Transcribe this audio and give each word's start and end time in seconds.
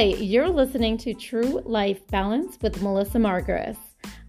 Hi, 0.00 0.06
you're 0.06 0.48
listening 0.48 0.96
to 0.96 1.12
True 1.12 1.60
Life 1.66 2.06
Balance 2.06 2.56
with 2.62 2.80
Melissa 2.80 3.18
Margres. 3.18 3.76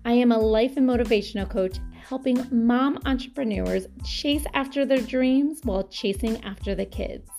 I 0.04 0.12
am 0.12 0.34
a 0.34 0.38
life 0.38 0.76
and 0.76 0.86
motivational 0.86 1.50
coach 1.50 1.78
helping 2.10 2.46
mom 2.52 3.00
entrepreneurs 3.06 3.88
chase 4.04 4.44
after 4.54 4.86
their 4.86 5.00
dreams 5.00 5.62
while 5.64 5.88
chasing 5.88 6.44
after 6.44 6.76
the 6.76 6.86
kids. 6.86 7.30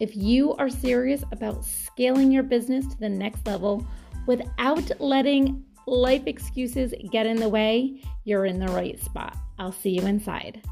If 0.00 0.16
you 0.16 0.54
are 0.54 0.70
serious 0.70 1.22
about 1.30 1.62
scaling 1.62 2.32
your 2.32 2.42
business 2.42 2.86
to 2.86 2.98
the 3.00 3.10
next 3.10 3.46
level 3.46 3.86
without 4.26 4.90
letting 4.98 5.62
life 5.86 6.22
excuses 6.26 6.94
get 7.12 7.26
in 7.26 7.36
the 7.36 7.50
way, 7.50 8.02
you're 8.24 8.46
in 8.46 8.60
the 8.60 8.72
right 8.72 8.98
spot. 8.98 9.36
I'll 9.58 9.72
see 9.72 9.90
you 9.90 10.06
inside. 10.06 10.62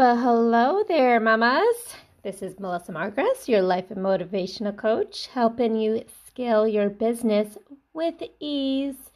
Well, 0.00 0.16
hello 0.16 0.82
there, 0.88 1.20
mamas. 1.20 1.94
This 2.22 2.40
is 2.40 2.58
Melissa 2.58 2.90
Margres, 2.90 3.46
your 3.46 3.60
life 3.60 3.90
and 3.90 4.00
motivational 4.00 4.74
coach, 4.74 5.26
helping 5.26 5.76
you 5.76 6.02
scale 6.26 6.66
your 6.66 6.88
business 6.88 7.58
with 7.92 8.14
ease, 8.40 9.10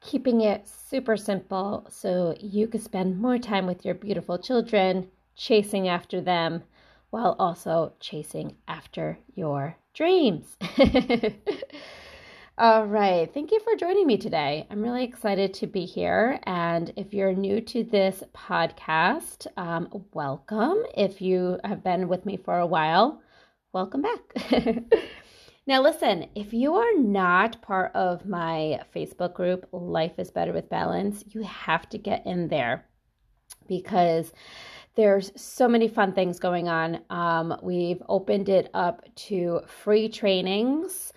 keeping 0.00 0.42
it 0.42 0.68
super 0.68 1.16
simple 1.16 1.88
so 1.90 2.36
you 2.38 2.68
can 2.68 2.80
spend 2.80 3.18
more 3.18 3.38
time 3.38 3.66
with 3.66 3.84
your 3.84 3.96
beautiful 3.96 4.38
children, 4.38 5.08
chasing 5.34 5.88
after 5.88 6.20
them 6.20 6.62
while 7.10 7.34
also 7.40 7.94
chasing 7.98 8.54
after 8.68 9.18
your 9.34 9.76
dreams. 9.92 10.56
All 12.60 12.86
right. 12.86 13.32
Thank 13.32 13.52
you 13.52 13.60
for 13.60 13.76
joining 13.76 14.04
me 14.04 14.16
today. 14.16 14.66
I'm 14.68 14.82
really 14.82 15.04
excited 15.04 15.54
to 15.54 15.68
be 15.68 15.84
here. 15.84 16.40
And 16.42 16.92
if 16.96 17.14
you're 17.14 17.32
new 17.32 17.60
to 17.60 17.84
this 17.84 18.24
podcast, 18.34 19.46
um, 19.56 19.88
welcome. 20.12 20.78
If 20.96 21.22
you 21.22 21.60
have 21.62 21.84
been 21.84 22.08
with 22.08 22.26
me 22.26 22.36
for 22.36 22.58
a 22.58 22.66
while, 22.66 23.22
welcome 23.72 24.02
back. 24.02 24.82
now, 25.68 25.80
listen, 25.80 26.26
if 26.34 26.52
you 26.52 26.74
are 26.74 26.98
not 26.98 27.62
part 27.62 27.94
of 27.94 28.26
my 28.26 28.80
Facebook 28.92 29.34
group, 29.34 29.68
Life 29.70 30.18
is 30.18 30.32
Better 30.32 30.52
with 30.52 30.68
Balance, 30.68 31.22
you 31.28 31.44
have 31.44 31.88
to 31.90 31.98
get 31.98 32.26
in 32.26 32.48
there 32.48 32.84
because 33.68 34.32
there's 34.96 35.30
so 35.40 35.68
many 35.68 35.86
fun 35.86 36.12
things 36.12 36.40
going 36.40 36.66
on. 36.66 37.02
Um, 37.08 37.56
we've 37.62 38.02
opened 38.08 38.48
it 38.48 38.68
up 38.74 39.04
to 39.28 39.60
free 39.68 40.08
trainings 40.08 41.12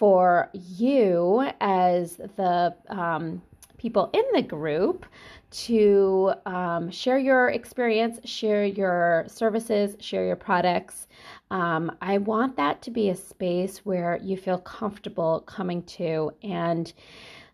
for 0.00 0.48
you 0.54 1.46
as 1.60 2.16
the 2.16 2.74
um, 2.88 3.42
people 3.76 4.08
in 4.14 4.24
the 4.32 4.40
group 4.40 5.04
to 5.50 6.32
um, 6.46 6.90
share 6.90 7.18
your 7.18 7.50
experience, 7.50 8.18
share 8.24 8.64
your 8.64 9.26
services, 9.28 9.96
share 10.00 10.24
your 10.24 10.36
products. 10.36 11.06
Um, 11.50 11.94
I 12.00 12.16
want 12.16 12.56
that 12.56 12.80
to 12.80 12.90
be 12.90 13.10
a 13.10 13.14
space 13.14 13.84
where 13.84 14.18
you 14.22 14.38
feel 14.38 14.56
comfortable 14.56 15.40
coming 15.40 15.82
to 15.82 16.32
and 16.42 16.90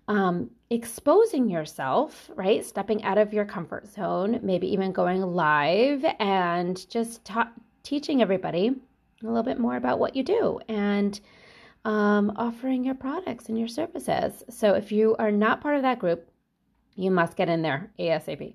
um, 0.07 0.49
exposing 0.71 1.51
yourself, 1.51 2.31
right? 2.37 2.65
Stepping 2.65 3.03
out 3.03 3.19
of 3.19 3.33
your 3.33 3.45
comfort 3.45 3.89
zone, 3.93 4.39
maybe 4.41 4.73
even 4.73 4.93
going 4.93 5.21
live 5.21 6.05
and 6.21 6.89
just 6.89 7.25
ta- 7.25 7.51
teaching 7.83 8.23
everybody 8.23 8.69
a 9.25 9.27
little 9.27 9.43
bit 9.43 9.59
more 9.59 9.75
about 9.75 9.99
what 9.99 10.15
you 10.15 10.23
do. 10.23 10.61
And 10.69 11.19
um, 11.87 12.33
offering 12.35 12.85
your 12.85 12.97
products 12.97 13.49
and 13.49 13.57
your 13.57 13.69
services. 13.69 14.43
So 14.51 14.75
if 14.75 14.91
you 14.91 15.15
are 15.21 15.31
not 15.31 15.61
part 15.61 15.77
of 15.77 15.83
that 15.83 16.01
group, 16.01 16.29
you 16.97 17.13
must 17.13 17.37
get 17.37 17.49
in 17.49 17.63
there 17.63 17.93
ASAP. 17.99 18.55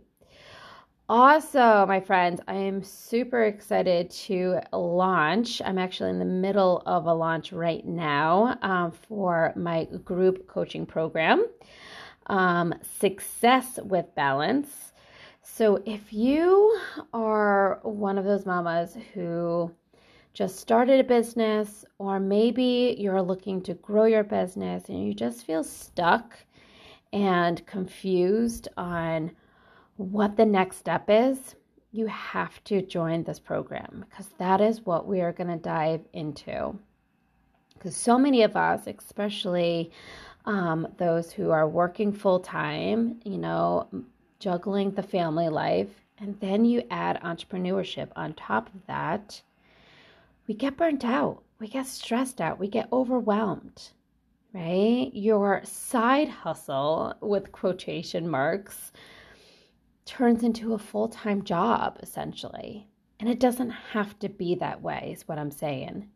Also, 1.07 1.85
my 1.87 2.01
friends, 2.01 2.41
I 2.47 2.55
am 2.55 2.83
super 2.83 3.43
excited 3.43 4.09
to 4.11 4.59
launch. 4.73 5.61
I'm 5.63 5.77
actually 5.77 6.09
in 6.09 6.19
the 6.19 6.25
middle 6.25 6.83
of 6.85 7.05
a 7.05 7.13
launch 7.13 7.53
right 7.53 7.85
now 7.85 8.57
um, 8.61 8.91
for 8.91 9.53
my 9.55 9.85
group 10.03 10.47
coaching 10.47 10.85
program, 10.85 11.45
um, 12.27 12.73
Success 12.99 13.79
with 13.83 14.13
Balance. 14.15 14.91
So, 15.41 15.81
if 15.85 16.13
you 16.13 16.77
are 17.13 17.79
one 17.83 18.17
of 18.17 18.25
those 18.25 18.45
mamas 18.45 18.95
who 19.13 19.71
just 20.33 20.59
started 20.59 20.99
a 20.99 21.03
business, 21.03 21.85
or 21.97 22.19
maybe 22.19 22.95
you're 22.97 23.21
looking 23.21 23.61
to 23.63 23.73
grow 23.75 24.05
your 24.05 24.23
business 24.23 24.87
and 24.89 25.05
you 25.05 25.13
just 25.13 25.45
feel 25.45 25.63
stuck 25.63 26.37
and 27.11 27.65
confused 27.65 28.69
on 28.77 29.31
what 29.97 30.37
the 30.37 30.45
next 30.45 30.77
step 30.77 31.05
is, 31.09 31.55
you 31.91 32.07
have 32.07 32.63
to 32.63 32.81
join 32.81 33.23
this 33.23 33.39
program 33.39 34.05
because 34.09 34.29
that 34.37 34.61
is 34.61 34.85
what 34.85 35.05
we 35.05 35.19
are 35.21 35.33
going 35.33 35.49
to 35.49 35.57
dive 35.57 36.01
into. 36.13 36.73
Because 37.73 37.95
so 37.95 38.17
many 38.17 38.43
of 38.43 38.55
us, 38.55 38.87
especially 38.87 39.91
um, 40.45 40.87
those 40.97 41.31
who 41.31 41.51
are 41.51 41.67
working 41.67 42.13
full 42.13 42.39
time, 42.39 43.19
you 43.25 43.37
know, 43.37 43.87
juggling 44.39 44.91
the 44.91 45.03
family 45.03 45.49
life, 45.49 45.89
and 46.19 46.39
then 46.39 46.63
you 46.63 46.83
add 46.89 47.21
entrepreneurship 47.21 48.09
on 48.15 48.33
top 48.33 48.73
of 48.73 48.85
that 48.87 49.41
we 50.51 50.57
get 50.57 50.75
burnt 50.75 51.05
out, 51.05 51.41
we 51.59 51.67
get 51.69 51.85
stressed 51.85 52.41
out, 52.41 52.59
we 52.59 52.67
get 52.67 52.91
overwhelmed, 52.91 53.91
right? 54.53 55.09
Your 55.13 55.61
side 55.63 56.27
hustle, 56.27 57.13
with 57.21 57.53
quotation 57.53 58.27
marks, 58.27 58.91
turns 60.03 60.43
into 60.43 60.73
a 60.73 60.77
full 60.77 61.07
time 61.07 61.45
job 61.45 61.97
essentially. 62.03 62.85
And 63.21 63.29
it 63.29 63.39
doesn't 63.39 63.69
have 63.69 64.19
to 64.19 64.27
be 64.27 64.55
that 64.55 64.81
way, 64.81 65.13
is 65.15 65.25
what 65.25 65.39
I'm 65.39 65.51
saying. 65.51 66.09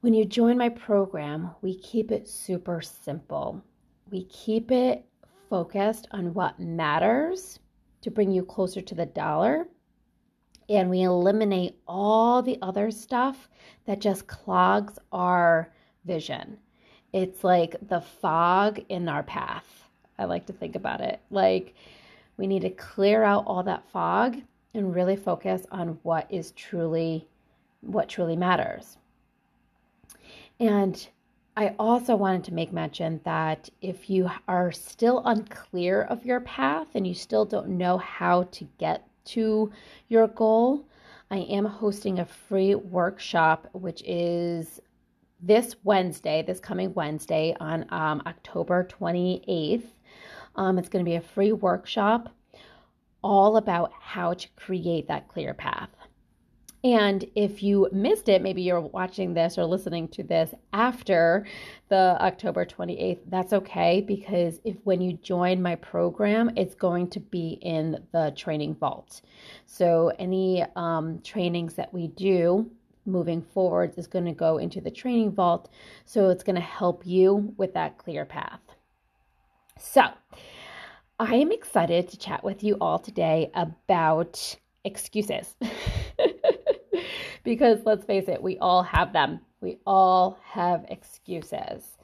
When 0.00 0.12
you 0.12 0.24
join 0.24 0.58
my 0.58 0.70
program, 0.70 1.52
we 1.62 1.78
keep 1.78 2.10
it 2.10 2.26
super 2.26 2.80
simple. 2.80 3.62
We 4.10 4.24
keep 4.24 4.72
it 4.72 5.04
focused 5.48 6.08
on 6.10 6.34
what 6.34 6.58
matters 6.58 7.60
to 8.02 8.10
bring 8.10 8.32
you 8.32 8.42
closer 8.42 8.80
to 8.80 8.94
the 8.96 9.06
dollar 9.06 9.68
and 10.70 10.88
we 10.88 11.02
eliminate 11.02 11.76
all 11.88 12.40
the 12.40 12.56
other 12.62 12.92
stuff 12.92 13.48
that 13.86 14.00
just 14.00 14.28
clogs 14.28 14.98
our 15.10 15.72
vision. 16.04 16.56
It's 17.12 17.42
like 17.42 17.74
the 17.88 18.00
fog 18.00 18.80
in 18.88 19.08
our 19.08 19.24
path. 19.24 19.66
I 20.16 20.26
like 20.26 20.46
to 20.46 20.52
think 20.52 20.76
about 20.76 21.00
it. 21.00 21.20
Like 21.30 21.74
we 22.36 22.46
need 22.46 22.62
to 22.62 22.70
clear 22.70 23.24
out 23.24 23.44
all 23.46 23.64
that 23.64 23.90
fog 23.90 24.36
and 24.72 24.94
really 24.94 25.16
focus 25.16 25.66
on 25.72 25.98
what 26.04 26.26
is 26.30 26.52
truly 26.52 27.26
what 27.80 28.08
truly 28.08 28.36
matters. 28.36 28.96
And 30.60 31.08
I 31.56 31.74
also 31.78 32.14
wanted 32.14 32.44
to 32.44 32.54
make 32.54 32.72
mention 32.72 33.20
that 33.24 33.68
if 33.80 34.08
you 34.08 34.30
are 34.46 34.70
still 34.70 35.22
unclear 35.24 36.02
of 36.02 36.24
your 36.24 36.40
path 36.40 36.88
and 36.94 37.06
you 37.06 37.14
still 37.14 37.44
don't 37.44 37.70
know 37.70 37.98
how 37.98 38.44
to 38.44 38.68
get 38.78 39.09
to 39.34 39.70
your 40.08 40.28
goal, 40.28 40.86
I 41.30 41.38
am 41.38 41.64
hosting 41.64 42.18
a 42.18 42.24
free 42.24 42.74
workshop, 42.74 43.68
which 43.72 44.02
is 44.04 44.80
this 45.40 45.76
Wednesday, 45.84 46.42
this 46.42 46.60
coming 46.60 46.92
Wednesday 46.94 47.56
on 47.60 47.86
um, 47.90 48.22
October 48.26 48.88
28th. 49.00 49.84
Um, 50.56 50.78
it's 50.78 50.88
going 50.88 51.04
to 51.04 51.08
be 51.08 51.16
a 51.16 51.20
free 51.20 51.52
workshop 51.52 52.34
all 53.22 53.56
about 53.56 53.92
how 54.00 54.34
to 54.34 54.48
create 54.56 55.08
that 55.08 55.28
clear 55.28 55.54
path. 55.54 55.90
And 56.82 57.24
if 57.34 57.62
you 57.62 57.88
missed 57.92 58.28
it, 58.28 58.40
maybe 58.40 58.62
you're 58.62 58.80
watching 58.80 59.34
this 59.34 59.58
or 59.58 59.64
listening 59.64 60.08
to 60.08 60.22
this 60.22 60.54
after 60.72 61.46
the 61.88 62.16
October 62.20 62.64
28th, 62.64 63.18
that's 63.26 63.52
okay 63.52 64.00
because 64.00 64.60
if 64.64 64.76
when 64.84 65.02
you 65.02 65.14
join 65.14 65.60
my 65.60 65.74
program, 65.74 66.50
it's 66.56 66.74
going 66.74 67.10
to 67.10 67.20
be 67.20 67.58
in 67.60 68.02
the 68.12 68.32
training 68.34 68.74
vault. 68.76 69.20
So 69.66 70.12
any 70.18 70.64
um, 70.74 71.20
trainings 71.22 71.74
that 71.74 71.92
we 71.92 72.08
do 72.08 72.70
moving 73.04 73.42
forward 73.42 73.92
is 73.96 74.06
going 74.06 74.26
to 74.26 74.32
go 74.32 74.56
into 74.58 74.80
the 74.80 74.90
training 74.90 75.32
vault. 75.32 75.68
So 76.06 76.30
it's 76.30 76.44
going 76.44 76.56
to 76.56 76.62
help 76.62 77.06
you 77.06 77.54
with 77.58 77.74
that 77.74 77.98
clear 77.98 78.24
path. 78.24 78.60
So 79.78 80.02
I 81.18 81.34
am 81.34 81.52
excited 81.52 82.08
to 82.08 82.18
chat 82.18 82.42
with 82.42 82.62
you 82.62 82.78
all 82.80 82.98
today 82.98 83.50
about 83.54 84.56
excuses. 84.84 85.54
because 87.42 87.80
let's 87.84 88.04
face 88.04 88.28
it, 88.28 88.42
we 88.42 88.58
all 88.58 88.82
have 88.82 89.12
them. 89.12 89.40
We 89.60 89.78
all 89.86 90.38
have 90.44 90.84
excuses. 90.88 91.98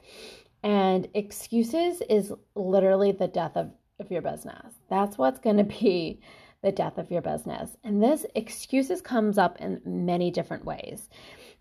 And 0.63 1.07
excuses 1.13 2.01
is 2.09 2.33
literally 2.55 3.11
the 3.11 3.27
death 3.27 3.55
of, 3.55 3.71
of 3.99 4.11
your 4.11 4.21
business. 4.21 4.73
That's 4.89 5.17
what's 5.17 5.39
going 5.39 5.57
to 5.57 5.63
be 5.63 6.21
the 6.63 6.71
death 6.71 6.97
of 6.97 7.11
your 7.11 7.21
business. 7.21 7.77
And 7.83 8.01
this 8.01 8.25
excuses 8.35 9.01
comes 9.01 9.37
up 9.37 9.59
in 9.59 9.81
many 9.85 10.31
different 10.31 10.65
ways. 10.65 11.09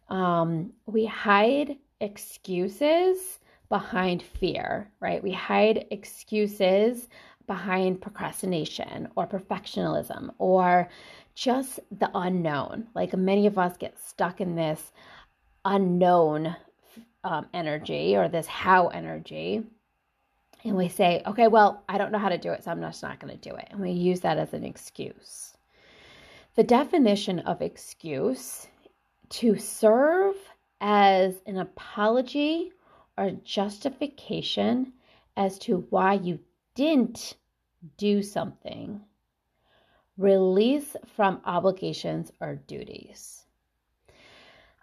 Um, 0.09 0.73
we 0.87 1.05
hide 1.05 1.77
excuses 2.01 3.39
behind 3.69 4.23
fear, 4.23 4.91
right? 5.01 5.23
We 5.23 5.33
hide 5.33 5.87
excuses 5.91 7.09
behind 7.47 8.01
procrastination 8.01 9.09
or 9.17 9.27
perfectionism 9.27 10.31
or 10.39 10.89
just 11.37 11.79
the 11.97 12.11
unknown. 12.15 12.89
Like 12.95 13.15
many 13.15 13.47
of 13.47 13.59
us 13.59 13.77
get 13.77 14.01
stuck 14.03 14.41
in 14.41 14.57
this 14.57 14.91
unknown 15.65 16.57
um, 17.23 17.47
energy 17.53 18.17
or 18.17 18.29
this 18.29 18.47
how 18.47 18.89
energy. 18.89 19.63
And 20.65 20.77
we 20.77 20.89
say, 20.89 21.23
okay, 21.27 21.47
well, 21.47 21.85
I 21.89 21.99
don't 21.99 22.11
know 22.11 22.19
how 22.19 22.31
to 22.31 22.39
do 22.39 22.51
it, 22.51 22.65
so 22.65 22.71
I'm 22.73 22.81
just 22.81 23.03
not 23.03 23.21
going 23.21 23.39
to 23.39 23.49
do 23.49 23.55
it. 23.55 23.69
And 23.71 23.81
we 23.81 23.93
use 23.93 24.21
that 24.21 24.39
as 24.39 24.53
an 24.53 24.65
excuse. 24.65 25.57
The 26.57 26.65
definition 26.65 27.41
of 27.41 27.63
excuse 27.63 28.67
to 29.29 29.59
serve 29.59 30.35
as 30.81 31.35
an 31.47 31.59
apology 31.59 32.73
or 33.19 33.31
justification 33.45 34.93
as 35.37 35.59
to 35.61 35.87
why 35.91 36.15
you 36.15 36.39
didn't 36.75 37.35
do 37.99 38.23
something, 38.23 39.01
release 40.19 40.97
from 41.15 41.41
obligations 41.45 42.33
or 42.41 42.57
duties. 42.57 43.45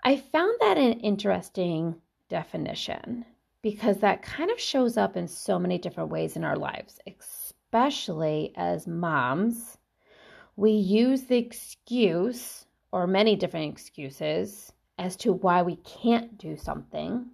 I 0.03 0.17
found 0.17 0.55
that 0.59 0.77
an 0.77 0.99
interesting 0.99 1.95
definition 2.29 3.25
because 3.61 3.99
that 3.99 4.21
kind 4.21 4.51
of 4.51 4.59
shows 4.59 4.97
up 4.97 5.15
in 5.15 5.27
so 5.27 5.57
many 5.57 5.77
different 5.77 6.09
ways 6.09 6.35
in 6.35 6.43
our 6.43 6.57
lives, 6.57 6.99
especially 7.07 8.53
as 8.55 8.85
moms. 8.85 9.77
We 10.55 10.71
use 10.71 11.23
the 11.23 11.37
excuse 11.37 12.65
or 12.91 13.07
many 13.07 13.35
different 13.35 13.71
excuses 13.71 14.71
as 14.99 15.15
to 15.17 15.33
why 15.33 15.63
we 15.63 15.77
can't 15.77 16.37
do 16.37 16.57
something 16.57 17.25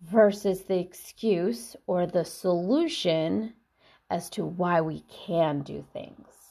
versus 0.00 0.64
the 0.64 0.78
excuse 0.78 1.76
or 1.86 2.06
the 2.06 2.24
solution 2.24 3.52
as 4.10 4.30
to 4.30 4.44
why 4.44 4.80
we 4.80 5.00
can 5.26 5.60
do 5.62 5.84
things. 5.92 6.45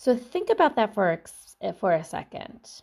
So 0.00 0.16
think 0.16 0.48
about 0.48 0.76
that 0.76 0.94
for, 0.94 1.22
eh, 1.60 1.72
for 1.72 1.92
a 1.92 2.02
second. 2.02 2.82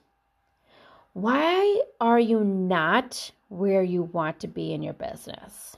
Why 1.14 1.82
are 2.00 2.20
you 2.20 2.44
not 2.44 3.32
where 3.50 3.82
you 3.82 4.04
want 4.04 4.40
to 4.42 4.48
be 4.48 4.72
in 4.72 4.84
your 4.84 4.94
business? 4.94 5.76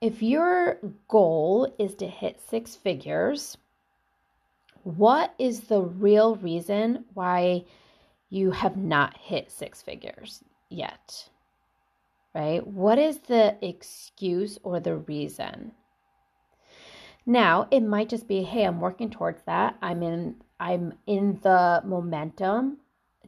If 0.00 0.22
your 0.22 0.78
goal 1.08 1.74
is 1.80 1.96
to 1.96 2.06
hit 2.06 2.40
six 2.48 2.76
figures, 2.76 3.58
what 4.84 5.34
is 5.36 5.62
the 5.62 5.80
real 5.80 6.36
reason 6.36 7.04
why 7.14 7.64
you 8.30 8.52
have 8.52 8.76
not 8.76 9.16
hit 9.16 9.50
six 9.50 9.82
figures 9.82 10.44
yet? 10.68 11.28
right? 12.36 12.64
What 12.64 13.00
is 13.00 13.18
the 13.18 13.56
excuse 13.60 14.60
or 14.62 14.78
the 14.78 14.96
reason? 14.96 15.72
Now, 17.26 17.68
it 17.70 17.80
might 17.80 18.08
just 18.08 18.26
be, 18.26 18.42
hey, 18.42 18.64
I'm 18.64 18.80
working 18.80 19.10
towards 19.10 19.42
that. 19.44 19.76
I'm 19.80 20.02
in 20.02 20.36
I'm 20.58 20.94
in 21.06 21.40
the 21.42 21.82
momentum 21.84 22.78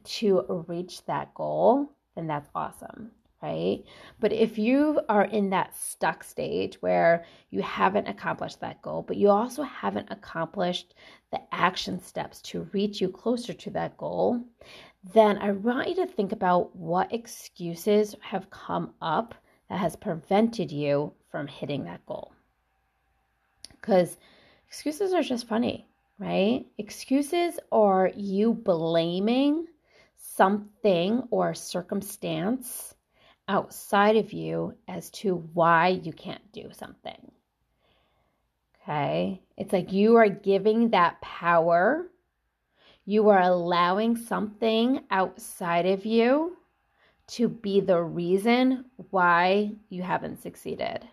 to 0.03 0.63
reach 0.67 1.03
that 1.05 1.33
goal, 1.33 1.91
then 2.15 2.27
that's 2.27 2.49
awesome, 2.55 3.11
right? 3.41 3.83
But 4.19 4.31
if 4.31 4.57
you 4.57 5.01
are 5.09 5.25
in 5.25 5.49
that 5.49 5.75
stuck 5.75 6.23
stage 6.23 6.81
where 6.81 7.25
you 7.49 7.61
haven't 7.61 8.07
accomplished 8.07 8.61
that 8.61 8.81
goal, 8.81 9.01
but 9.01 9.17
you 9.17 9.29
also 9.29 9.63
haven't 9.63 10.11
accomplished 10.11 10.93
the 11.31 11.41
action 11.51 11.99
steps 11.99 12.41
to 12.43 12.69
reach 12.71 13.01
you 13.01 13.09
closer 13.09 13.53
to 13.53 13.69
that 13.71 13.97
goal, 13.97 14.41
then 15.13 15.37
I 15.39 15.51
want 15.51 15.89
you 15.89 15.95
to 15.95 16.07
think 16.07 16.31
about 16.31 16.75
what 16.75 17.11
excuses 17.13 18.15
have 18.21 18.49
come 18.49 18.93
up 19.01 19.35
that 19.69 19.79
has 19.79 19.95
prevented 19.95 20.71
you 20.71 21.13
from 21.29 21.47
hitting 21.47 21.83
that 21.85 22.05
goal. 22.05 22.34
Because 23.85 24.17
excuses 24.67 25.13
are 25.13 25.21
just 25.21 25.47
funny, 25.47 25.87
right? 26.17 26.65
Excuses 26.79 27.59
are 27.71 28.09
you 28.15 28.55
blaming 28.55 29.67
something 30.17 31.27
or 31.29 31.53
circumstance 31.53 32.95
outside 33.47 34.15
of 34.15 34.33
you 34.33 34.73
as 34.87 35.11
to 35.11 35.35
why 35.53 35.89
you 35.89 36.13
can't 36.13 36.51
do 36.51 36.69
something. 36.71 37.31
Okay? 38.81 39.43
It's 39.55 39.71
like 39.71 39.93
you 39.93 40.15
are 40.15 40.29
giving 40.29 40.89
that 40.89 41.21
power 41.21 42.07
you 43.07 43.29
are 43.29 43.41
allowing 43.41 44.17
something 44.17 45.03
outside 45.11 45.85
of 45.85 46.07
you 46.07 46.57
to 47.27 47.47
be 47.47 47.79
the 47.79 48.01
reason 48.01 48.85
why 49.11 49.71
you 49.89 50.01
haven't 50.01 50.41
succeeded 50.41 51.07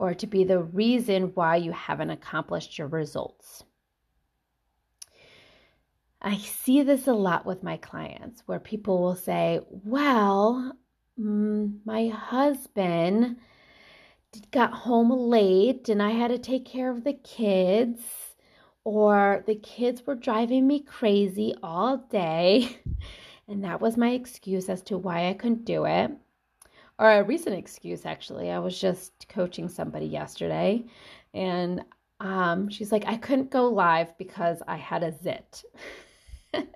or 0.00 0.14
to 0.14 0.26
be 0.26 0.44
the 0.44 0.58
reason 0.58 1.30
why 1.34 1.56
you 1.56 1.72
haven't 1.72 2.08
accomplished 2.08 2.78
your 2.78 2.88
results. 2.88 3.62
I 6.22 6.38
see 6.38 6.82
this 6.82 7.06
a 7.06 7.12
lot 7.12 7.44
with 7.44 7.62
my 7.62 7.76
clients 7.76 8.42
where 8.46 8.58
people 8.58 9.02
will 9.02 9.14
say, 9.14 9.60
Well, 9.68 10.74
mm, 11.18 11.78
my 11.84 12.08
husband 12.08 13.36
got 14.50 14.72
home 14.72 15.10
late 15.10 15.90
and 15.90 16.02
I 16.02 16.10
had 16.10 16.28
to 16.28 16.38
take 16.38 16.64
care 16.64 16.90
of 16.90 17.04
the 17.04 17.12
kids 17.12 18.00
or 18.84 19.44
the 19.46 19.54
kids 19.54 20.06
were 20.06 20.14
driving 20.14 20.66
me 20.66 20.80
crazy 20.80 21.54
all 21.62 21.98
day. 21.98 22.78
And 23.48 23.64
that 23.64 23.80
was 23.80 23.96
my 23.96 24.10
excuse 24.10 24.68
as 24.68 24.80
to 24.82 24.96
why 24.96 25.28
I 25.28 25.32
couldn't 25.32 25.64
do 25.64 25.84
it. 25.84 26.12
Or 27.00 27.10
a 27.12 27.24
recent 27.24 27.56
excuse, 27.56 28.04
actually. 28.04 28.50
I 28.50 28.58
was 28.58 28.78
just 28.78 29.26
coaching 29.30 29.70
somebody 29.70 30.04
yesterday, 30.04 30.84
and 31.32 31.82
um, 32.20 32.68
she's 32.68 32.92
like, 32.92 33.04
I 33.06 33.16
couldn't 33.16 33.50
go 33.50 33.68
live 33.68 34.16
because 34.18 34.62
I 34.68 34.76
had 34.76 35.02
a 35.02 35.10
zit. 35.10 35.64
I 36.52 36.58
was 36.58 36.66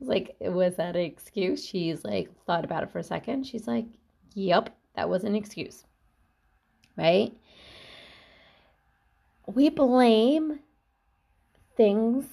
like, 0.08 0.36
was 0.40 0.76
that 0.76 0.96
an 0.96 1.02
excuse? 1.02 1.64
She's 1.64 2.04
like, 2.04 2.28
thought 2.44 2.66
about 2.66 2.82
it 2.82 2.90
for 2.90 2.98
a 2.98 3.02
second. 3.02 3.46
She's 3.46 3.66
like, 3.66 3.86
yep, 4.34 4.76
that 4.96 5.08
was 5.08 5.24
an 5.24 5.34
excuse. 5.34 5.84
Right? 6.98 7.32
We 9.46 9.70
blame 9.70 10.58
things 11.74 12.26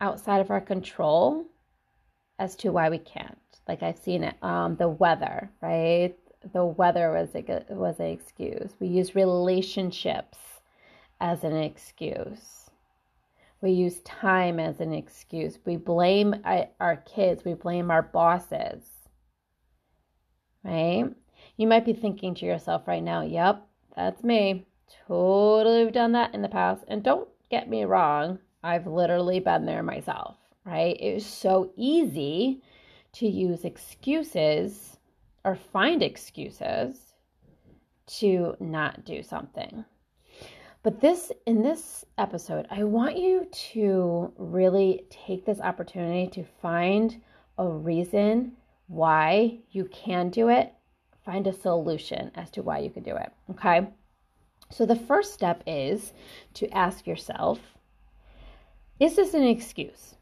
outside 0.00 0.40
of 0.40 0.50
our 0.50 0.62
control 0.62 1.44
as 2.38 2.56
to 2.56 2.72
why 2.72 2.88
we 2.88 2.98
can't. 2.98 3.36
Like 3.68 3.82
I've 3.82 3.98
seen 3.98 4.24
it, 4.24 4.36
um, 4.42 4.76
the 4.76 4.88
weather, 4.88 5.50
right? 5.60 6.16
The 6.52 6.64
weather 6.64 7.12
was 7.12 7.34
a 7.34 7.64
was 7.70 7.98
an 7.98 8.06
excuse. 8.06 8.74
We 8.78 8.88
use 8.88 9.14
relationships 9.14 10.38
as 11.20 11.44
an 11.44 11.56
excuse. 11.56 12.70
We 13.60 13.70
use 13.72 14.00
time 14.00 14.60
as 14.60 14.80
an 14.80 14.92
excuse. 14.92 15.58
We 15.64 15.76
blame 15.76 16.34
uh, 16.44 16.64
our 16.78 16.96
kids. 16.96 17.44
We 17.44 17.54
blame 17.54 17.90
our 17.90 18.02
bosses. 18.02 18.84
Right? 20.62 21.04
You 21.56 21.66
might 21.66 21.84
be 21.84 21.94
thinking 21.94 22.34
to 22.36 22.46
yourself 22.46 22.86
right 22.86 23.02
now, 23.02 23.22
"Yep, 23.22 23.66
that's 23.96 24.22
me. 24.22 24.66
Totally 25.06 25.90
done 25.90 26.12
that 26.12 26.34
in 26.34 26.42
the 26.42 26.48
past." 26.48 26.84
And 26.86 27.02
don't 27.02 27.28
get 27.50 27.68
me 27.68 27.84
wrong, 27.84 28.38
I've 28.62 28.86
literally 28.86 29.40
been 29.40 29.66
there 29.66 29.82
myself, 29.82 30.36
right? 30.64 30.96
It 31.00 31.14
was 31.14 31.26
so 31.26 31.72
easy 31.76 32.62
to 33.12 33.26
use 33.28 33.64
excuses 33.64 34.95
or 35.46 35.54
find 35.54 36.02
excuses 36.02 36.98
to 38.06 38.56
not 38.60 39.04
do 39.04 39.22
something. 39.22 39.84
But 40.82 41.00
this 41.00 41.32
in 41.46 41.62
this 41.62 42.04
episode, 42.18 42.66
I 42.70 42.84
want 42.84 43.16
you 43.16 43.46
to 43.72 44.32
really 44.36 45.04
take 45.08 45.46
this 45.46 45.60
opportunity 45.60 46.28
to 46.32 46.44
find 46.60 47.20
a 47.58 47.66
reason 47.66 48.52
why 48.88 49.58
you 49.70 49.84
can 49.86 50.30
do 50.30 50.48
it, 50.48 50.72
find 51.24 51.46
a 51.46 51.52
solution 51.52 52.30
as 52.34 52.50
to 52.52 52.62
why 52.62 52.78
you 52.80 52.90
can 52.90 53.02
do 53.02 53.16
it, 53.16 53.32
okay? 53.52 53.88
So 54.70 54.84
the 54.84 54.96
first 54.96 55.32
step 55.32 55.62
is 55.66 56.12
to 56.54 56.68
ask 56.70 57.06
yourself, 57.06 57.60
is 58.98 59.16
this 59.16 59.34
an 59.34 59.44
excuse? 59.44 60.14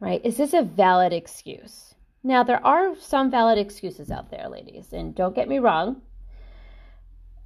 Right? 0.00 0.24
Is 0.24 0.36
this 0.36 0.54
a 0.54 0.62
valid 0.62 1.12
excuse? 1.12 1.89
Now, 2.22 2.42
there 2.42 2.64
are 2.64 2.94
some 2.96 3.30
valid 3.30 3.58
excuses 3.58 4.10
out 4.10 4.30
there, 4.30 4.48
ladies, 4.48 4.92
and 4.92 5.14
don't 5.14 5.34
get 5.34 5.48
me 5.48 5.58
wrong. 5.58 6.02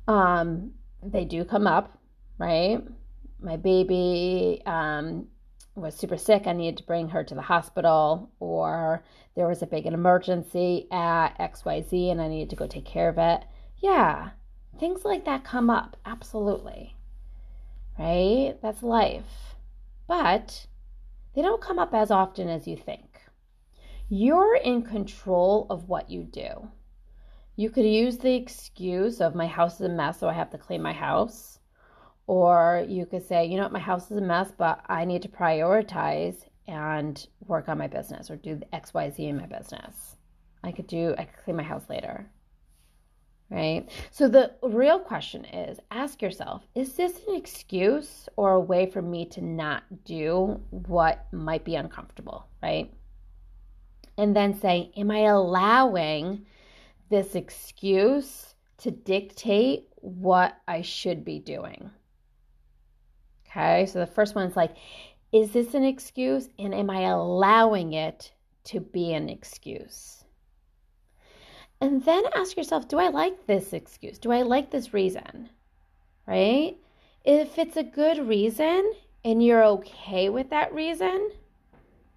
Um, 0.09 0.73
they 1.03 1.25
do 1.25 1.45
come 1.45 1.67
up, 1.67 1.99
right? 2.39 2.83
My 3.41 3.57
baby 3.57 4.63
um, 4.67 5.29
was 5.75 5.95
super 5.95 6.17
sick. 6.17 6.47
I 6.47 6.53
needed 6.53 6.79
to 6.79 6.85
bring 6.85 7.09
her 7.11 7.23
to 7.23 7.35
the 7.35 7.43
hospital, 7.43 8.31
or 8.41 9.05
there 9.37 9.47
was 9.47 9.63
a 9.63 9.67
big 9.67 9.87
emergency 9.87 10.89
at 10.91 11.39
XYZ 11.39 12.11
and 12.11 12.21
I 12.21 12.29
needed 12.29 12.51
to 12.51 12.57
go 12.57 12.67
take 12.67 12.85
care 12.85 13.09
of 13.09 13.19
it. 13.19 13.45
Yeah, 13.79 14.31
things 14.79 15.05
like 15.05 15.25
that 15.25 15.45
come 15.45 15.71
up. 15.71 15.97
Absolutely. 16.05 16.97
Right? 17.99 18.57
That's 18.61 18.83
life 18.83 19.55
but 20.07 20.67
they 21.35 21.43
don't 21.43 21.61
come 21.61 21.79
up 21.79 21.95
as 21.95 22.11
often 22.11 22.49
as 22.49 22.67
you 22.67 22.77
think. 22.77 23.14
You're 24.11 24.57
in 24.57 24.83
control 24.83 25.67
of 25.71 25.89
what 25.89 26.11
you 26.11 26.25
do. 26.25 26.69
You 27.57 27.71
could 27.71 27.87
use 27.87 28.19
the 28.19 28.35
excuse 28.35 29.21
of 29.21 29.35
my 29.35 29.47
house 29.47 29.77
is 29.77 29.87
a 29.87 29.89
mess, 29.89 30.21
so 30.21 30.29
I 30.29 30.35
have 30.35 30.51
to 30.51 30.59
clean 30.59 30.83
my 30.83 30.93
house. 30.93 31.59
Or 32.27 32.85
you 32.89 33.07
could 33.07 33.27
say, 33.27 33.47
you 33.47 33.57
know 33.57 33.63
what, 33.63 33.73
my 33.73 33.79
house 33.79 34.11
is 34.11 34.17
a 34.17 34.21
mess, 34.21 34.53
but 34.57 34.81
I 34.89 35.05
need 35.05 35.23
to 35.23 35.29
prioritize 35.29 36.37
and 36.67 37.27
work 37.47 37.69
on 37.69 37.79
my 37.79 37.87
business 37.87 38.31
or 38.31 38.37
do 38.37 38.57
the 38.57 38.67
XYZ 38.67 39.19
in 39.19 39.37
my 39.37 39.47
business. 39.47 40.17
I 40.63 40.73
could 40.73 40.87
do, 40.87 41.15
I 41.17 41.25
could 41.25 41.43
clean 41.45 41.57
my 41.57 41.63
house 41.63 41.85
later. 41.89 42.27
Right? 43.51 43.89
So 44.11 44.29
the 44.29 44.53
real 44.63 44.99
question 44.99 45.45
is 45.45 45.79
ask 45.91 46.21
yourself, 46.21 46.63
is 46.75 46.95
this 46.95 47.21
an 47.29 47.37
excuse 47.37 48.29
or 48.37 48.53
a 48.53 48.61
way 48.61 48.91
for 48.91 49.03
me 49.03 49.27
to 49.27 49.43
not 49.43 49.83
do 50.05 50.61
what 50.71 51.27
might 51.33 51.65
be 51.65 51.77
uncomfortable? 51.77 52.49
Right? 52.63 52.93
And 54.17 54.35
then 54.35 54.55
say, 54.55 54.93
am 54.97 55.11
I 55.11 55.21
allowing 55.21 56.47
this 57.11 57.35
excuse 57.35 58.55
to 58.79 58.91
dictate 58.91 59.89
what 59.97 60.57
I 60.69 60.83
should 60.83 61.25
be 61.25 61.39
doing? 61.39 61.91
Okay, 63.49 63.87
so 63.87 64.01
the 64.01 64.07
first 64.07 64.35
one 64.35 64.47
is 64.47 64.57
like, 64.57 64.77
is 65.33 65.51
this 65.51 65.75
an 65.75 65.85
excuse? 65.85 66.49
And 66.59 66.75
am 66.75 66.91
I 66.91 67.03
allowing 67.03 67.93
it 67.93 68.33
to 68.65 68.81
be 68.81 69.13
an 69.13 69.29
excuse? 69.29 70.25
And 71.81 72.05
then 72.05 72.23
ask 72.35 72.57
yourself, 72.57 72.89
do 72.89 72.99
I 72.99 73.09
like 73.09 73.47
this 73.47 73.73
excuse? 73.73 74.19
Do 74.19 74.33
I 74.33 74.43
like 74.43 74.71
this 74.71 74.95
reason? 74.95 75.51
Right? 76.27 76.77
If 77.25 77.59
it's 77.59 77.77
a 77.77 77.83
good 77.83 78.27
reason 78.27 78.93
and 79.25 79.43
you're 79.43 79.65
okay 79.65 80.29
with 80.29 80.51
that 80.51 80.73
reason, 80.73 81.31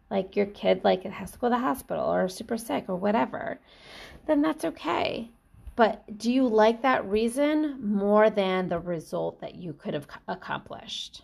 like 0.10 0.36
your 0.36 0.46
kid 0.46 0.84
like 0.84 1.06
it 1.06 1.12
has 1.12 1.32
to 1.32 1.38
go 1.38 1.48
to 1.48 1.52
the 1.52 1.60
hospital 1.60 2.06
or 2.06 2.28
super 2.30 2.58
sick 2.58 2.86
or 2.88 2.96
whatever, 2.96 3.60
then 4.26 4.42
that's 4.42 4.66
okay. 4.66 5.30
But 5.76 6.18
do 6.18 6.32
you 6.32 6.48
like 6.48 6.82
that 6.82 7.06
reason 7.06 7.80
more 7.86 8.30
than 8.30 8.68
the 8.68 8.80
result 8.80 9.42
that 9.42 9.56
you 9.56 9.74
could 9.74 9.94
have 9.94 10.08
accomplished? 10.28 11.24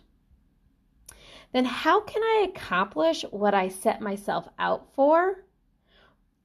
Then 1.52 1.64
how 1.64 2.00
can 2.00 2.22
I 2.22 2.48
accomplish 2.48 3.24
what 3.30 3.54
I 3.54 3.68
set 3.68 4.00
myself 4.00 4.48
out 4.58 4.92
for, 4.94 5.44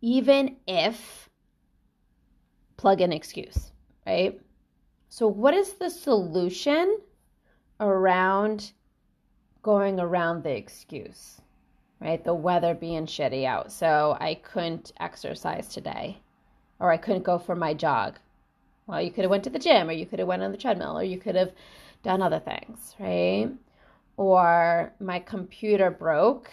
even 0.02 0.58
if 0.68 1.30
plug 2.78 3.02
in 3.02 3.12
excuse, 3.12 3.72
right? 4.06 4.40
So, 5.10 5.28
what 5.28 5.54
is 5.54 5.74
the 5.74 5.90
solution 5.90 7.00
around 7.80 8.72
going 9.62 10.00
around 10.00 10.44
the 10.44 10.56
excuse, 10.56 11.42
right? 12.00 12.24
The 12.24 12.34
weather 12.34 12.74
being 12.74 13.06
shitty 13.06 13.46
out. 13.46 13.72
So, 13.72 14.18
I 14.20 14.36
couldn't 14.36 14.94
exercise 15.00 15.68
today 15.68 16.20
or 16.80 16.92
I 16.92 16.98
couldn't 16.98 17.24
go 17.24 17.38
for 17.38 17.56
my 17.56 17.74
jog. 17.74 18.18
Well, 18.88 19.02
you 19.02 19.12
could 19.12 19.24
have 19.24 19.32
went 19.32 19.44
to 19.44 19.50
the 19.50 19.60
gym 19.60 19.90
or 19.90 19.92
you 19.92 20.06
could 20.06 20.20
have 20.20 20.28
went 20.28 20.42
on 20.42 20.52
the 20.52 20.58
treadmill 20.58 20.98
or 20.98 21.04
you 21.04 21.20
could 21.20 21.36
have 21.36 21.52
done 22.04 22.22
other 22.22 22.40
things, 22.40 22.96
right? 23.00 23.50
Or 24.18 24.94
my 25.00 25.20
computer 25.20 25.92
broke 25.92 26.50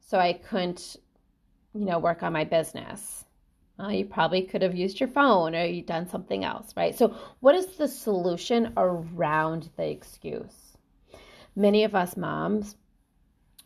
so 0.00 0.18
I 0.18 0.32
couldn't, 0.32 0.96
you 1.74 1.84
know, 1.84 1.98
work 1.98 2.22
on 2.22 2.32
my 2.32 2.44
business. 2.44 3.24
Well, 3.78 3.92
you 3.92 4.06
probably 4.06 4.42
could 4.42 4.62
have 4.62 4.74
used 4.74 4.98
your 4.98 5.08
phone 5.08 5.54
or 5.54 5.64
you 5.64 5.82
done 5.82 6.08
something 6.08 6.44
else, 6.44 6.74
right? 6.76 6.96
So, 6.96 7.14
what 7.40 7.54
is 7.54 7.76
the 7.76 7.86
solution 7.86 8.72
around 8.76 9.68
the 9.76 9.88
excuse? 9.88 10.76
Many 11.54 11.84
of 11.84 11.94
us 11.94 12.16
moms, 12.16 12.74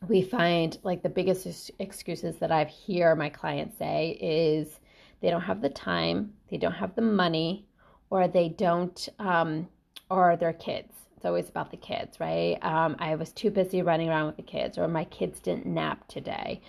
we 0.09 0.23
find 0.23 0.79
like 0.83 1.03
the 1.03 1.09
biggest 1.09 1.71
excuses 1.79 2.37
that 2.37 2.51
I've 2.51 2.69
hear 2.69 3.15
my 3.15 3.29
clients 3.29 3.79
say 3.79 4.19
is 4.21 4.81
they 5.21 5.31
don't 5.31 5.43
have 5.43 5.63
the 5.63 5.69
time, 5.71 6.33
they 6.51 6.57
don't 6.57 6.73
have 6.73 6.95
the 6.95 7.03
money, 7.03 7.67
or 8.11 8.27
they 8.27 8.49
don't, 8.49 9.09
um, 9.19 9.69
or 10.11 10.37
their 10.37 10.53
kids. 10.53 10.93
It's 11.17 11.25
always 11.25 11.49
about 11.49 11.71
the 11.71 11.77
kids, 11.77 12.19
right? 12.19 12.59
Um, 12.63 12.97
I 12.99 13.15
was 13.15 13.31
too 13.31 13.51
busy 13.51 13.81
running 13.83 14.09
around 14.09 14.27
with 14.27 14.37
the 14.37 14.43
kids, 14.43 14.77
or 14.77 14.89
my 14.89 15.05
kids 15.05 15.39
didn't 15.39 15.67
nap 15.67 16.09
today, 16.09 16.61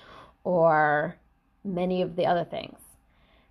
or 0.43 1.17
many 1.63 2.01
of 2.03 2.15
the 2.15 2.27
other 2.27 2.45
things. 2.45 2.77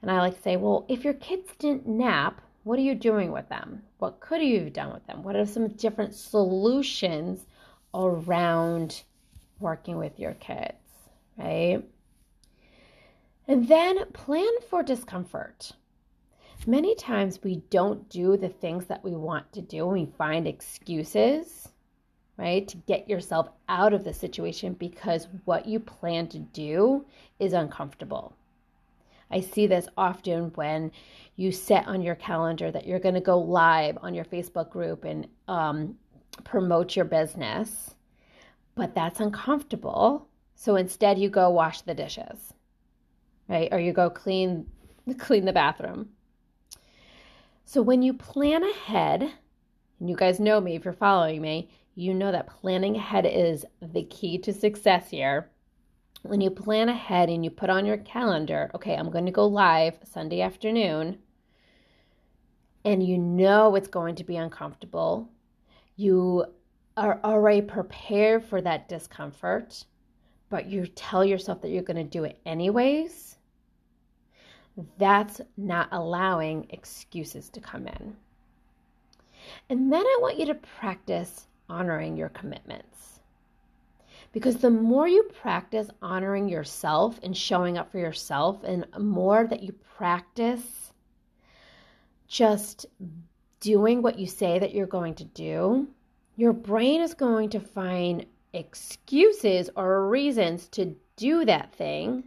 And 0.01 0.11
I 0.11 0.19
like 0.19 0.37
to 0.37 0.43
say, 0.43 0.57
well, 0.57 0.85
if 0.89 1.05
your 1.05 1.15
kids 1.15 1.51
didn't 1.59 1.89
nap, 1.89 2.41
what 2.63 2.79
are 2.79 2.83
you 2.83 2.95
doing 2.95 3.33
with 3.33 3.49
them? 3.49 3.83
What 3.99 4.21
could 4.21 4.43
you 4.43 4.61
have 4.61 4.73
done 4.73 4.93
with 4.93 5.05
them? 5.07 5.25
What 5.25 5.35
are 5.35 5.47
some 5.47 5.69
different 5.69 6.15
solutions 6.15 7.47
around 7.95 9.03
working 9.63 9.97
with 9.97 10.19
your 10.19 10.35
kids, 10.35 10.75
right? 11.39 11.83
And 13.49 13.67
then 13.67 14.05
plan 14.13 14.53
for 14.69 14.83
discomfort. 14.83 15.73
Many 16.67 16.95
times 16.95 17.41
we 17.43 17.57
don't 17.71 18.09
do 18.09 18.37
the 18.37 18.49
things 18.49 18.87
that 18.87 19.03
we 19.03 19.13
want 19.13 19.53
to 19.53 19.61
do 19.61 19.85
and 19.85 19.93
we 19.93 20.13
find 20.17 20.47
excuses, 20.47 21.69
right, 22.37 22.69
to 22.69 22.77
get 22.77 23.09
yourself 23.09 23.49
out 23.69 23.93
of 23.93 24.05
the 24.05 24.15
situation 24.15 24.75
because 24.75 25.27
what 25.45 25.67
you 25.67 25.81
plan 25.81 26.29
to 26.29 26.39
do 26.39 27.05
is 27.41 27.53
uncomfortable. 27.53 28.37
I 29.33 29.41
see 29.41 29.67
this 29.67 29.89
often 29.97 30.53
when 30.55 30.93
you 31.37 31.51
set 31.51 31.89
on 31.89 32.03
your 32.03 32.15
calendar 32.15 32.71
that 32.71 32.87
you're 32.87 33.01
going 33.01 33.15
to 33.15 33.21
go 33.21 33.39
live 33.39 33.99
on 34.03 34.15
your 34.15 34.27
Facebook 34.27 34.71
group 34.71 35.05
and 35.05 35.27
um, 35.49 35.97
promote 36.45 36.95
your 36.95 37.07
business, 37.07 37.95
but 38.75 38.95
that's 38.95 39.21
uncomfortable. 39.21 40.29
So 40.55 40.77
instead, 40.77 41.19
you 41.19 41.29
go 41.29 41.51
wash 41.51 41.81
the 41.83 41.95
dishes 41.95 42.53
right? 43.53 43.69
Or 43.71 43.79
you 43.79 43.93
go 43.93 44.11
clean 44.11 44.67
clean 45.19 45.45
the 45.45 45.53
bathroom. 45.53 46.11
So 47.65 47.83
when 47.83 48.03
you 48.03 48.15
plan 48.15 48.63
ahead, 48.63 49.23
and 50.01 50.11
you 50.11 50.17
guys 50.17 50.41
know 50.41 50.61
me 50.61 50.75
if 50.75 50.85
you're 50.85 50.95
following 50.95 51.41
me, 51.41 51.71
you 51.95 52.13
know 52.15 52.33
that 52.33 52.49
planning 52.49 52.97
ahead 52.97 53.27
is 53.27 53.65
the 53.81 54.05
key 54.05 54.39
to 54.39 54.53
success 54.53 55.11
here. 55.11 55.51
When 56.23 56.41
you 56.41 56.51
plan 56.51 56.89
ahead 56.89 57.29
and 57.29 57.45
you 57.45 57.51
put 57.51 57.71
on 57.71 57.87
your 57.87 57.99
calendar, 57.99 58.71
okay, 58.75 58.95
I'm 58.95 59.11
going 59.11 59.27
to 59.27 59.33
go 59.33 59.47
live 59.47 59.99
Sunday 60.05 60.41
afternoon, 60.41 61.19
and 62.85 63.07
you 63.07 63.19
know 63.19 63.75
it's 63.75 63.89
going 63.89 64.17
to 64.17 64.25
be 64.25 64.37
uncomfortable, 64.37 65.29
you 65.97 66.47
are 66.97 67.21
already 67.25 67.63
prepared 67.63 68.45
for 68.45 68.61
that 68.61 68.89
discomfort, 68.89 69.85
but 70.51 70.67
you 70.67 70.87
tell 70.87 71.25
yourself 71.25 71.63
that 71.63 71.71
you're 71.71 71.83
going 71.83 71.97
to 71.97 72.05
do 72.05 72.25
it 72.25 72.39
anyways 72.45 73.33
that's 74.99 75.41
not 75.57 75.89
allowing 75.93 76.67
excuses 76.71 77.49
to 77.51 77.61
come 77.61 77.87
in. 77.87 78.17
And 79.69 79.93
then 79.93 80.05
I 80.05 80.19
want 80.21 80.39
you 80.39 80.47
to 80.47 80.55
practice 80.55 81.47
honoring 81.69 82.17
your 82.17 82.31
commitments. 82.31 83.21
Because 84.33 84.57
the 84.57 84.71
more 84.71 85.07
you 85.07 85.25
practice 85.25 85.89
honoring 86.01 86.49
yourself 86.49 87.21
and 87.23 87.37
showing 87.37 87.77
up 87.77 87.93
for 87.93 87.99
yourself, 87.99 88.65
and 88.65 88.87
more 88.99 89.47
that 89.47 89.63
you 89.63 89.73
practice 89.97 90.93
just 92.29 92.87
doing 93.61 94.01
what 94.01 94.19
you 94.19 94.27
say 94.27 94.59
that 94.59 94.75
you're 94.75 94.87
going 94.87 95.15
to 95.17 95.25
do, 95.25 95.87
your 96.37 96.53
brain 96.53 97.01
is 97.01 97.15
going 97.15 97.51
to 97.51 97.61
find 97.61 98.27
excuses 98.53 99.71
or 99.77 100.09
reasons 100.09 100.69
to 100.69 100.95
do 101.17 101.45
that 101.45 101.75
thing 101.75 102.25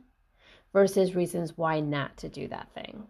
versus 0.73 1.15
reasons 1.15 1.57
why 1.57 1.79
not 1.79 2.17
to 2.17 2.29
do 2.29 2.47
that 2.47 2.69
thing. 2.73 3.03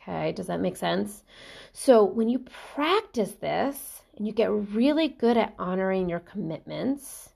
Okay, 0.00 0.32
does 0.32 0.46
that 0.46 0.60
make 0.60 0.76
sense? 0.76 1.24
So 1.72 2.04
when 2.04 2.28
you 2.28 2.44
practice 2.74 3.32
this 3.32 4.02
and 4.16 4.26
you 4.26 4.32
get 4.32 4.50
really 4.50 5.08
good 5.08 5.36
at 5.36 5.54
honoring 5.58 6.08
your 6.08 6.20
commitments, 6.20 7.30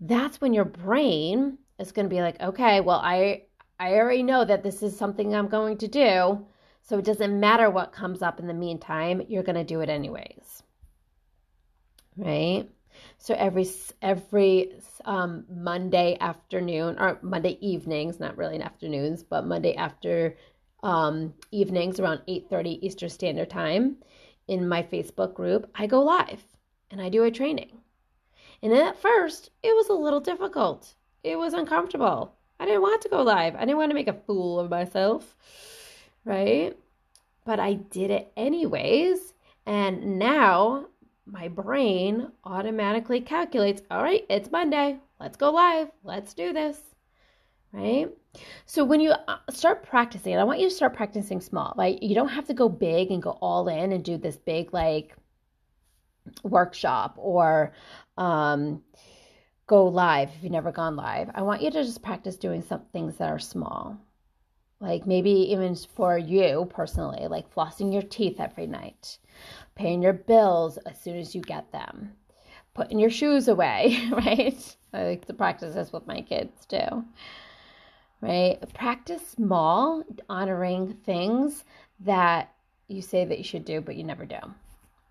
that's 0.00 0.40
when 0.40 0.52
your 0.52 0.64
brain 0.64 1.58
is 1.78 1.92
going 1.92 2.06
to 2.08 2.14
be 2.14 2.20
like, 2.20 2.40
okay, 2.40 2.80
well, 2.80 3.00
I 3.02 3.42
I 3.80 3.94
already 3.94 4.24
know 4.24 4.44
that 4.44 4.64
this 4.64 4.82
is 4.82 4.96
something 4.96 5.34
I'm 5.34 5.48
going 5.48 5.78
to 5.78 5.88
do, 5.88 6.44
so 6.82 6.98
it 6.98 7.04
doesn't 7.04 7.38
matter 7.38 7.70
what 7.70 7.92
comes 7.92 8.22
up 8.22 8.40
in 8.40 8.48
the 8.48 8.54
meantime, 8.54 9.22
you're 9.28 9.44
going 9.44 9.54
to 9.54 9.64
do 9.64 9.80
it 9.80 9.88
anyways. 9.88 10.64
Right? 12.18 12.68
So 13.18 13.34
every 13.34 13.66
every 14.02 14.72
um, 15.04 15.44
Monday 15.48 16.16
afternoon 16.20 16.98
or 16.98 17.18
Monday 17.22 17.56
evenings, 17.60 18.20
not 18.20 18.36
really 18.36 18.60
afternoons, 18.60 19.22
but 19.22 19.46
Monday 19.46 19.74
after 19.76 20.36
um, 20.82 21.32
evenings 21.50 22.00
around 22.00 22.20
8:30 22.28 22.78
Eastern 22.82 23.08
Standard 23.08 23.50
Time 23.50 23.96
in 24.48 24.68
my 24.68 24.82
Facebook 24.82 25.34
group, 25.34 25.70
I 25.74 25.86
go 25.86 26.02
live 26.02 26.42
and 26.90 27.00
I 27.00 27.08
do 27.08 27.24
a 27.24 27.30
training. 27.30 27.78
And 28.62 28.72
at 28.72 29.00
first, 29.00 29.50
it 29.62 29.74
was 29.74 29.88
a 29.88 29.92
little 29.92 30.20
difficult. 30.20 30.94
It 31.22 31.38
was 31.38 31.54
uncomfortable. 31.54 32.34
I 32.58 32.66
didn't 32.66 32.82
want 32.82 33.02
to 33.02 33.08
go 33.08 33.22
live. 33.22 33.54
I 33.54 33.60
didn't 33.60 33.76
want 33.76 33.90
to 33.90 33.94
make 33.94 34.08
a 34.08 34.20
fool 34.26 34.58
of 34.58 34.70
myself, 34.70 35.36
right? 36.24 36.76
But 37.44 37.60
I 37.60 37.74
did 37.74 38.10
it 38.10 38.32
anyways. 38.36 39.32
And 39.64 40.18
now 40.18 40.86
my 41.30 41.48
brain 41.48 42.30
automatically 42.44 43.20
calculates, 43.20 43.82
all 43.90 44.02
right, 44.02 44.24
it's 44.28 44.50
Monday. 44.50 44.98
Let's 45.20 45.36
go 45.36 45.50
live. 45.50 45.88
Let's 46.02 46.34
do 46.34 46.52
this. 46.52 46.80
Right? 47.72 48.08
So 48.64 48.84
when 48.84 49.00
you 49.00 49.10
uh, 49.10 49.36
start 49.50 49.82
practicing, 49.82 50.36
I 50.36 50.44
want 50.44 50.60
you 50.60 50.68
to 50.68 50.74
start 50.74 50.94
practicing 50.94 51.40
small. 51.40 51.74
Like 51.76 52.02
you 52.02 52.14
don't 52.14 52.28
have 52.28 52.46
to 52.46 52.54
go 52.54 52.68
big 52.68 53.10
and 53.10 53.22
go 53.22 53.32
all 53.42 53.68
in 53.68 53.92
and 53.92 54.02
do 54.02 54.16
this 54.16 54.36
big 54.36 54.72
like 54.72 55.14
workshop 56.42 57.14
or 57.18 57.72
um, 58.16 58.82
go 59.66 59.86
live 59.86 60.30
if 60.34 60.42
you've 60.42 60.52
never 60.52 60.72
gone 60.72 60.96
live. 60.96 61.30
I 61.34 61.42
want 61.42 61.62
you 61.62 61.70
to 61.70 61.84
just 61.84 62.02
practice 62.02 62.36
doing 62.36 62.62
some 62.62 62.82
things 62.92 63.16
that 63.16 63.28
are 63.28 63.38
small. 63.38 63.98
Like 64.80 65.06
maybe 65.06 65.30
even 65.30 65.74
for 65.74 66.16
you 66.16 66.68
personally, 66.70 67.26
like 67.26 67.52
flossing 67.52 67.92
your 67.92 68.02
teeth 68.02 68.38
every 68.38 68.66
night, 68.66 69.18
paying 69.74 70.02
your 70.02 70.12
bills 70.12 70.78
as 70.78 71.00
soon 71.00 71.16
as 71.16 71.34
you 71.34 71.40
get 71.40 71.72
them, 71.72 72.12
putting 72.74 72.98
your 72.98 73.10
shoes 73.10 73.48
away, 73.48 73.98
right? 74.12 74.76
I 74.92 75.04
like 75.04 75.26
to 75.26 75.34
practice 75.34 75.74
this 75.74 75.92
with 75.92 76.06
my 76.06 76.20
kids 76.20 76.64
too. 76.66 77.04
Right? 78.20 78.58
Practice 78.74 79.26
small, 79.28 80.02
honoring 80.28 80.94
things 81.04 81.64
that 82.00 82.52
you 82.88 83.02
say 83.02 83.24
that 83.24 83.38
you 83.38 83.44
should 83.44 83.64
do, 83.64 83.80
but 83.80 83.96
you 83.96 84.04
never 84.04 84.24
do. 84.24 84.38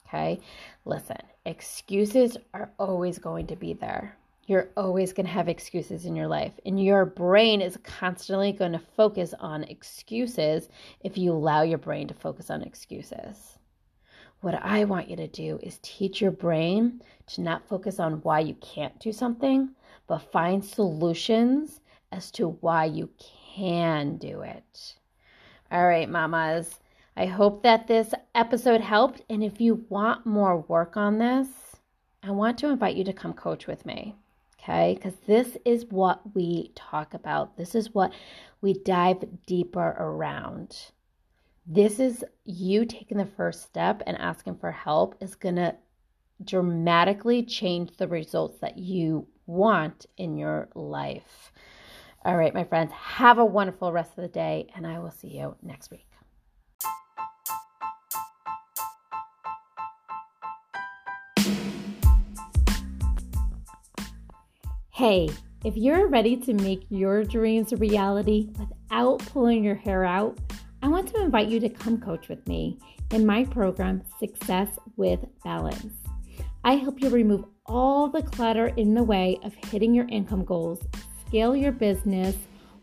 Okay? 0.08 0.40
Listen, 0.86 1.18
excuses 1.46 2.38
are 2.54 2.72
always 2.80 3.20
going 3.20 3.48
to 3.48 3.56
be 3.56 3.74
there. 3.74 4.18
You're 4.48 4.70
always 4.78 5.12
going 5.12 5.26
to 5.26 5.32
have 5.34 5.50
excuses 5.50 6.06
in 6.06 6.16
your 6.16 6.28
life, 6.28 6.54
and 6.66 6.82
your 6.82 7.04
brain 7.04 7.60
is 7.60 7.78
constantly 7.84 8.54
going 8.54 8.72
to 8.72 8.80
focus 8.80 9.34
on 9.38 9.66
excuses 9.66 10.70
if 11.02 11.18
you 11.18 11.34
allow 11.34 11.64
your 11.64 11.78
brain 11.78 12.08
to 12.08 12.14
focus 12.14 12.50
on 12.50 12.62
excuses. 12.62 13.58
What 14.40 14.54
I 14.56 14.86
want 14.86 15.10
you 15.10 15.18
to 15.18 15.28
do 15.28 15.60
is 15.62 15.80
teach 15.82 16.22
your 16.22 16.32
brain 16.32 17.02
to 17.28 17.42
not 17.42 17.68
focus 17.68 18.00
on 18.00 18.22
why 18.22 18.40
you 18.40 18.54
can't 18.56 18.98
do 19.00 19.12
something, 19.12 19.72
but 20.08 20.32
find 20.32 20.64
solutions 20.64 21.82
as 22.14 22.32
to 22.32 22.52
why 22.62 22.86
you 22.86 23.10
can 23.54 24.16
do 24.16 24.44
it. 24.44 24.96
All 25.70 25.86
right, 25.86 26.10
mamas. 26.10 26.80
I 27.18 27.26
hope 27.26 27.64
that 27.64 27.88
this 27.88 28.14
episode 28.34 28.80
helped. 28.80 29.24
And 29.30 29.44
if 29.44 29.60
you 29.60 29.86
want 29.90 30.26
more 30.26 30.60
work 30.70 30.96
on 30.96 31.18
this, 31.18 31.50
I 32.24 32.32
want 32.32 32.58
to 32.60 32.70
invite 32.70 32.96
you 32.96 33.04
to 33.04 33.12
come 33.12 33.34
coach 33.34 33.68
with 33.68 33.86
me. 33.86 34.16
Okay, 34.68 34.96
because 34.96 35.18
this 35.26 35.58
is 35.64 35.86
what 35.90 36.36
we 36.36 36.74
talk 36.76 37.14
about. 37.14 37.56
This 37.56 37.74
is 37.74 37.94
what 37.94 38.12
we 38.60 38.74
dive 38.74 39.24
deeper 39.46 39.96
around. 39.98 40.92
This 41.66 42.02
is 42.02 42.26
you 42.44 42.86
taking 42.86 43.18
the 43.18 43.26
first 43.26 43.64
step 43.64 44.04
and 44.06 44.18
asking 44.18 44.58
for 44.58 44.72
help 44.72 45.16
is 45.22 45.36
going 45.36 45.56
to 45.56 45.76
dramatically 46.44 47.44
change 47.44 47.96
the 47.96 48.10
results 48.10 48.58
that 48.60 48.78
you 48.78 49.28
want 49.46 50.06
in 50.18 50.38
your 50.38 50.68
life. 50.76 51.54
All 52.26 52.36
right, 52.36 52.54
my 52.54 52.66
friends, 52.66 52.92
have 52.92 53.38
a 53.38 53.46
wonderful 53.46 53.94
rest 53.94 54.18
of 54.18 54.22
the 54.22 54.28
day, 54.28 54.68
and 54.76 54.86
I 54.86 55.00
will 55.00 55.12
see 55.12 55.30
you 55.30 55.56
next 55.62 55.92
week. 55.92 56.07
Hey, 64.98 65.30
if 65.64 65.78
you're 65.78 66.08
ready 66.08 66.36
to 66.38 66.56
make 66.56 66.84
your 66.90 67.24
dreams 67.24 67.72
a 67.72 67.78
reality 67.78 68.50
without 68.58 69.20
pulling 69.28 69.64
your 69.64 69.76
hair 69.76 70.04
out, 70.04 70.40
I 70.82 70.88
want 70.88 71.10
to 71.10 71.22
invite 71.22 71.50
you 71.50 71.60
to 71.60 71.70
come 71.70 72.02
coach 72.02 72.30
with 72.30 72.48
me 72.48 72.80
in 73.12 73.24
my 73.24 73.46
program, 73.46 74.02
Success 74.18 74.70
with 74.96 75.20
Balance. 75.44 75.94
I 76.64 76.78
help 76.78 77.00
you 77.00 77.10
remove 77.10 77.46
all 77.68 78.08
the 78.08 78.24
clutter 78.24 78.70
in 78.70 78.96
the 78.96 79.04
way 79.04 79.38
of 79.44 79.54
hitting 79.70 79.94
your 79.94 80.08
income 80.08 80.44
goals, 80.44 80.80
scale 81.28 81.56
your 81.56 81.74
business 81.74 82.36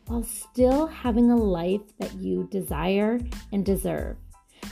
while 0.06 0.23
still 0.23 0.87
having 0.87 1.33
a 1.33 1.37
life 1.37 1.83
that 1.99 2.14
you 2.14 2.47
desire 2.52 3.18
and 3.50 3.66
deserve. 3.66 4.18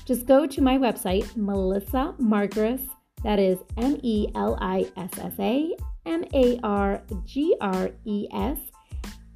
Just 0.05 0.27
go 0.27 0.47
to 0.47 0.63
my 0.63 0.79
website, 0.79 1.37
Melissa 1.37 2.15
Margres, 2.21 2.89
that 3.25 3.41
is 3.41 3.59
M 3.79 3.99
E 4.05 4.29
L 4.37 4.57
I 4.61 4.87
S 4.97 5.11
S 5.19 5.35
A 5.41 5.75
M 6.07 6.25
A 6.35 6.59
R 6.63 7.03
G 7.25 7.57
R 7.61 7.91
E 8.05 8.27
S 8.33 8.59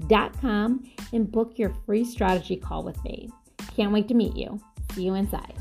dot 0.08 0.38
com, 0.40 0.84
and 1.12 1.30
book 1.30 1.58
your 1.58 1.72
free 1.86 2.04
strategy 2.04 2.56
call 2.56 2.82
with 2.82 3.02
me. 3.04 3.30
Can't 3.76 3.92
wait 3.92 4.08
to 4.08 4.14
meet 4.14 4.36
you. 4.36 4.60
See 4.92 5.04
you 5.04 5.14
inside. 5.14 5.54